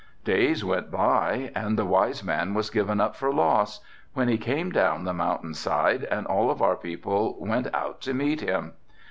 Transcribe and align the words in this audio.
Days 0.25 0.65
went 0.65 0.89
by 0.89 1.51
and 1.53 1.77
the 1.77 1.85
wise 1.85 2.23
man 2.23 2.55
was 2.55 2.71
given 2.71 2.99
up 2.99 3.15
for 3.15 3.31
lost, 3.31 3.83
when 4.15 4.29
he 4.29 4.37
came 4.39 4.71
down 4.71 5.03
the 5.03 5.13
mountain 5.13 5.53
side 5.53 6.05
and 6.05 6.25
all 6.25 6.49
of 6.49 6.59
our 6.59 6.75
people 6.75 7.35
went 7.39 7.67
out 7.75 8.01
to 8.01 8.13
meet 8.15 8.41
him. 8.41 8.73